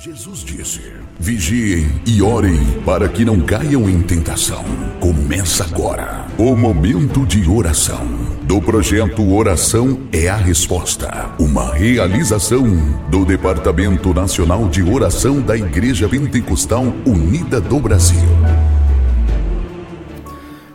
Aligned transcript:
Jesus 0.00 0.44
disse: 0.44 0.80
Vigiem 1.18 1.88
e 2.06 2.22
orem 2.22 2.56
para 2.86 3.08
que 3.08 3.24
não 3.24 3.40
caiam 3.40 3.90
em 3.90 4.00
tentação. 4.00 4.64
Começa 5.00 5.64
agora 5.64 6.24
o 6.38 6.54
momento 6.54 7.26
de 7.26 7.50
oração 7.50 8.06
do 8.44 8.62
projeto 8.62 9.28
Oração 9.34 9.98
é 10.12 10.28
a 10.28 10.36
Resposta, 10.36 11.34
uma 11.36 11.74
realização 11.74 12.64
do 13.10 13.24
Departamento 13.24 14.14
Nacional 14.14 14.68
de 14.68 14.84
Oração 14.84 15.40
da 15.40 15.56
Igreja 15.56 16.08
Pentecostal 16.08 16.84
Unida 17.04 17.60
do 17.60 17.80
Brasil. 17.80 18.28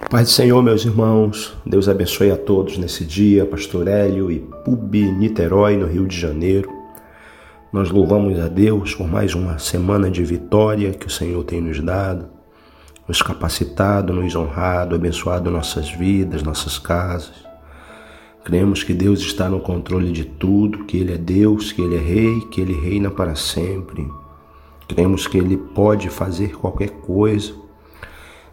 Pai 0.09 0.23
do 0.23 0.29
Senhor, 0.29 0.61
meus 0.61 0.83
irmãos, 0.83 1.57
Deus 1.65 1.87
abençoe 1.87 2.29
a 2.29 2.35
todos 2.35 2.77
nesse 2.77 3.05
dia, 3.05 3.45
Pastor 3.45 3.87
Hélio 3.87 4.29
e 4.29 4.39
Pubi 4.65 5.09
Niterói, 5.13 5.77
no 5.77 5.87
Rio 5.87 6.05
de 6.05 6.19
Janeiro. 6.19 6.82
Nós 7.73 7.89
louvamos 7.89 8.39
a 8.39 8.47
Deus 8.47 8.93
por 8.93 9.07
mais 9.07 9.33
uma 9.33 9.57
semana 9.57 10.07
de 10.07 10.23
vitória 10.23 10.91
que 10.91 11.07
o 11.07 11.09
Senhor 11.09 11.43
tem 11.43 11.59
nos 11.59 11.79
dado, 11.79 12.27
nos 13.07 13.19
capacitado, 13.19 14.14
nos 14.14 14.36
honrado, 14.36 14.93
abençoado 14.93 15.50
nossas 15.50 15.89
vidas, 15.89 16.43
nossas 16.43 16.78
casas. 16.78 17.33
Cremos 18.43 18.83
que 18.83 18.93
Deus 18.93 19.21
está 19.21 19.50
no 19.50 19.59
controle 19.59 20.11
de 20.11 20.23
tudo, 20.23 20.86
que 20.86 20.97
Ele 20.97 21.14
é 21.14 21.17
Deus, 21.17 21.71
que 21.71 21.81
Ele 21.81 21.95
é 21.95 22.00
Rei, 22.00 22.41
que 22.51 22.61
Ele 22.61 22.79
reina 22.79 23.09
para 23.09 23.33
sempre. 23.33 24.07
Cremos 24.87 25.25
que 25.25 25.39
Ele 25.39 25.57
pode 25.57 26.09
fazer 26.09 26.55
qualquer 26.55 26.92
coisa, 26.92 27.55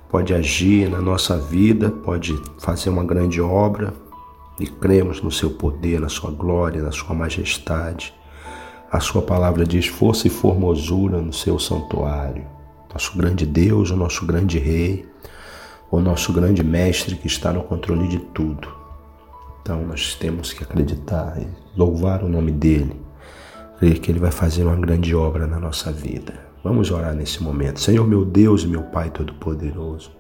pode 0.08 0.32
agir 0.32 0.88
na 0.88 1.02
nossa 1.02 1.36
vida, 1.36 1.90
pode 1.90 2.40
fazer 2.58 2.88
uma 2.88 3.04
grande 3.04 3.38
obra 3.38 3.92
e 4.58 4.66
cremos 4.66 5.20
no 5.20 5.30
Seu 5.30 5.50
poder, 5.50 6.00
na 6.00 6.08
Sua 6.08 6.30
glória, 6.30 6.82
na 6.82 6.90
Sua 6.90 7.14
majestade. 7.14 8.18
A 8.90 8.98
sua 8.98 9.22
palavra 9.22 9.64
diz 9.64 9.86
força 9.86 10.26
e 10.26 10.30
formosura 10.30 11.20
no 11.20 11.32
seu 11.32 11.60
santuário. 11.60 12.44
Nosso 12.92 13.16
grande 13.16 13.46
Deus, 13.46 13.92
o 13.92 13.96
nosso 13.96 14.26
grande 14.26 14.58
Rei, 14.58 15.06
o 15.92 16.00
nosso 16.00 16.32
grande 16.32 16.64
Mestre 16.64 17.14
que 17.14 17.28
está 17.28 17.52
no 17.52 17.62
controle 17.62 18.08
de 18.08 18.18
tudo. 18.18 18.66
Então 19.62 19.86
nós 19.86 20.16
temos 20.16 20.52
que 20.52 20.64
acreditar 20.64 21.40
e 21.40 21.46
louvar 21.78 22.24
o 22.24 22.28
nome 22.28 22.50
dele, 22.50 23.00
crer 23.78 24.00
que 24.00 24.10
ele 24.10 24.18
vai 24.18 24.32
fazer 24.32 24.64
uma 24.64 24.74
grande 24.74 25.14
obra 25.14 25.46
na 25.46 25.60
nossa 25.60 25.92
vida. 25.92 26.50
Vamos 26.64 26.90
orar 26.90 27.14
nesse 27.14 27.40
momento. 27.44 27.78
Senhor 27.78 28.04
meu 28.04 28.24
Deus 28.24 28.64
e 28.64 28.66
meu 28.66 28.82
Pai 28.82 29.08
Todo-Poderoso, 29.10 30.10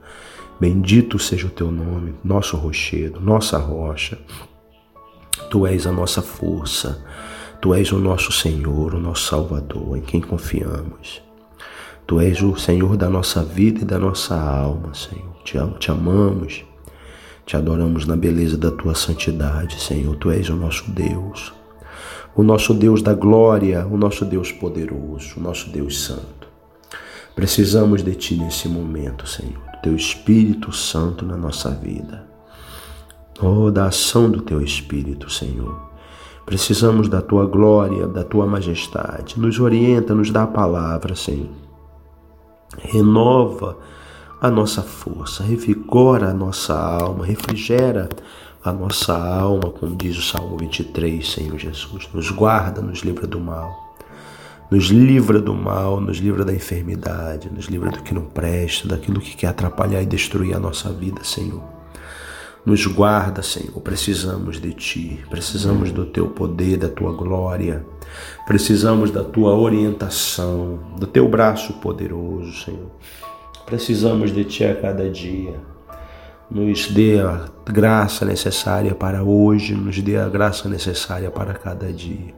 bendito 0.60 1.18
seja 1.18 1.48
o 1.48 1.50
teu 1.50 1.72
nome, 1.72 2.14
nosso 2.22 2.56
rochedo, 2.56 3.20
nossa 3.20 3.58
rocha. 3.58 4.16
Tu 5.50 5.66
és 5.66 5.88
a 5.88 5.92
nossa 5.92 6.22
força. 6.22 7.04
Tu 7.60 7.74
és 7.74 7.92
o 7.92 7.98
nosso 7.98 8.32
Senhor, 8.32 8.94
o 8.94 8.98
nosso 8.98 9.28
Salvador, 9.28 9.98
em 9.98 10.00
quem 10.00 10.18
confiamos. 10.18 11.22
Tu 12.06 12.18
és 12.18 12.40
o 12.40 12.56
Senhor 12.56 12.96
da 12.96 13.10
nossa 13.10 13.44
vida 13.44 13.82
e 13.82 13.84
da 13.84 13.98
nossa 13.98 14.34
alma, 14.34 14.94
Senhor. 14.94 15.34
Te, 15.44 15.58
te 15.78 15.90
amamos, 15.90 16.64
te 17.44 17.58
adoramos 17.58 18.06
na 18.06 18.16
beleza 18.16 18.56
da 18.56 18.70
tua 18.70 18.94
santidade, 18.94 19.78
Senhor. 19.78 20.16
Tu 20.16 20.30
és 20.30 20.48
o 20.48 20.56
nosso 20.56 20.90
Deus, 20.90 21.52
o 22.34 22.42
nosso 22.42 22.72
Deus 22.72 23.02
da 23.02 23.12
glória, 23.12 23.86
o 23.86 23.98
nosso 23.98 24.24
Deus 24.24 24.50
poderoso, 24.50 25.34
o 25.36 25.40
nosso 25.40 25.68
Deus 25.68 26.00
santo. 26.02 26.48
Precisamos 27.34 28.02
de 28.02 28.14
ti 28.14 28.36
nesse 28.36 28.70
momento, 28.70 29.28
Senhor, 29.28 29.60
do 29.72 29.82
teu 29.82 29.94
Espírito 29.94 30.72
Santo 30.72 31.26
na 31.26 31.36
nossa 31.36 31.70
vida. 31.70 32.26
Oh, 33.38 33.70
da 33.70 33.86
ação 33.86 34.30
do 34.30 34.40
teu 34.40 34.62
Espírito, 34.62 35.30
Senhor 35.30 35.89
Precisamos 36.44 37.08
da 37.08 37.20
tua 37.22 37.46
glória, 37.46 38.06
da 38.06 38.24
tua 38.24 38.46
majestade. 38.46 39.38
Nos 39.38 39.58
orienta, 39.60 40.14
nos 40.14 40.30
dá 40.30 40.42
a 40.44 40.46
palavra, 40.46 41.14
Senhor. 41.14 41.50
Renova 42.78 43.78
a 44.40 44.50
nossa 44.50 44.82
força, 44.82 45.42
revigora 45.42 46.30
a 46.30 46.34
nossa 46.34 46.74
alma, 46.74 47.26
refrigera 47.26 48.08
a 48.64 48.72
nossa 48.72 49.16
alma, 49.16 49.70
como 49.70 49.94
diz 49.96 50.16
o 50.16 50.22
Salmo 50.22 50.56
23, 50.56 51.26
Senhor 51.26 51.58
Jesus. 51.58 52.08
Nos 52.12 52.30
guarda, 52.30 52.80
nos 52.80 53.00
livra 53.00 53.26
do 53.26 53.40
mal. 53.40 53.90
Nos 54.70 54.84
livra 54.84 55.40
do 55.40 55.52
mal, 55.52 56.00
nos 56.00 56.18
livra 56.18 56.44
da 56.44 56.52
enfermidade, 56.52 57.50
nos 57.50 57.66
livra 57.66 57.90
do 57.90 58.02
que 58.02 58.14
não 58.14 58.22
presta, 58.22 58.86
daquilo 58.86 59.20
que 59.20 59.36
quer 59.36 59.48
atrapalhar 59.48 60.00
e 60.00 60.06
destruir 60.06 60.54
a 60.54 60.60
nossa 60.60 60.92
vida, 60.92 61.24
Senhor. 61.24 61.79
Nos 62.64 62.86
guarda, 62.86 63.42
Senhor. 63.42 63.80
Precisamos 63.80 64.60
de 64.60 64.74
Ti, 64.74 65.24
precisamos 65.30 65.90
do 65.90 66.04
Teu 66.04 66.28
poder, 66.28 66.76
da 66.76 66.88
Tua 66.88 67.12
glória, 67.12 67.84
precisamos 68.46 69.10
da 69.10 69.24
Tua 69.24 69.54
orientação, 69.54 70.78
do 70.98 71.06
Teu 71.06 71.26
braço 71.26 71.72
poderoso, 71.74 72.64
Senhor. 72.64 72.90
Precisamos 73.64 74.32
de 74.32 74.44
Ti 74.44 74.64
a 74.64 74.76
cada 74.76 75.08
dia. 75.08 75.54
Nos 76.50 76.88
dê 76.88 77.20
a 77.20 77.46
graça 77.64 78.24
necessária 78.26 78.94
para 78.94 79.22
hoje, 79.22 79.74
nos 79.74 79.98
dê 80.02 80.18
a 80.18 80.28
graça 80.28 80.68
necessária 80.68 81.30
para 81.30 81.54
cada 81.54 81.90
dia. 81.90 82.34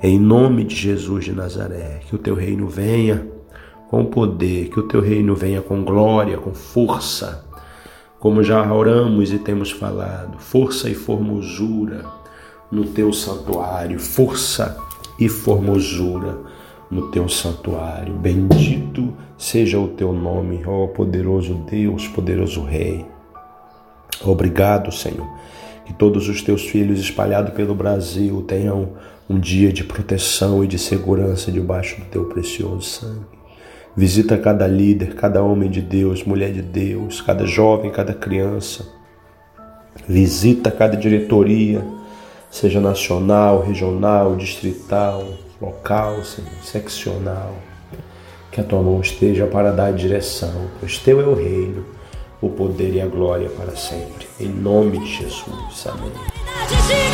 Em 0.00 0.20
nome 0.20 0.62
de 0.64 0.76
Jesus 0.76 1.24
de 1.24 1.32
Nazaré, 1.32 2.00
que 2.08 2.14
o 2.14 2.18
Teu 2.18 2.34
reino 2.34 2.68
venha 2.68 3.26
com 3.90 4.04
poder, 4.04 4.68
que 4.68 4.78
o 4.78 4.84
Teu 4.84 5.00
reino 5.00 5.34
venha 5.34 5.60
com 5.60 5.82
glória, 5.82 6.38
com 6.38 6.54
força 6.54 7.44
como 8.22 8.40
já 8.40 8.72
oramos 8.72 9.32
e 9.32 9.38
temos 9.40 9.72
falado, 9.72 10.38
força 10.38 10.88
e 10.88 10.94
formosura 10.94 12.04
no 12.70 12.84
teu 12.84 13.12
santuário, 13.12 13.98
força 13.98 14.78
e 15.18 15.28
formosura 15.28 16.38
no 16.88 17.10
teu 17.10 17.28
santuário. 17.28 18.14
Bendito 18.14 19.12
seja 19.36 19.76
o 19.80 19.88
teu 19.88 20.12
nome, 20.12 20.62
ó 20.64 20.86
poderoso 20.86 21.54
Deus, 21.68 22.06
poderoso 22.06 22.62
Rei. 22.62 23.04
Obrigado, 24.24 24.92
Senhor, 24.92 25.28
que 25.84 25.92
todos 25.92 26.28
os 26.28 26.42
teus 26.42 26.62
filhos 26.62 27.00
espalhados 27.00 27.52
pelo 27.54 27.74
Brasil 27.74 28.40
tenham 28.42 28.90
um 29.28 29.36
dia 29.36 29.72
de 29.72 29.82
proteção 29.82 30.62
e 30.62 30.68
de 30.68 30.78
segurança 30.78 31.50
debaixo 31.50 32.00
do 32.00 32.06
teu 32.06 32.26
precioso 32.26 32.82
sangue. 32.82 33.41
Visita 33.94 34.38
cada 34.38 34.66
líder, 34.66 35.14
cada 35.14 35.42
homem 35.42 35.68
de 35.68 35.82
Deus, 35.82 36.24
mulher 36.24 36.50
de 36.50 36.62
Deus, 36.62 37.20
cada 37.20 37.46
jovem, 37.46 37.90
cada 37.90 38.14
criança. 38.14 38.86
Visita 40.08 40.70
cada 40.70 40.96
diretoria, 40.96 41.84
seja 42.50 42.80
nacional, 42.80 43.60
regional, 43.60 44.34
distrital, 44.34 45.24
local, 45.60 46.22
seccional. 46.62 47.54
Que 48.50 48.60
a 48.60 48.64
tua 48.64 48.82
mão 48.82 49.00
esteja 49.00 49.46
para 49.46 49.70
dar 49.70 49.92
direção, 49.92 50.68
pois 50.80 50.98
teu 50.98 51.20
é 51.20 51.24
o 51.24 51.34
reino, 51.34 51.84
o 52.40 52.48
poder 52.48 52.94
e 52.94 53.00
a 53.00 53.06
glória 53.06 53.50
para 53.50 53.76
sempre. 53.76 54.26
Em 54.40 54.48
nome 54.48 54.98
de 54.98 55.06
Jesus. 55.06 55.86
Amém. 55.86 57.11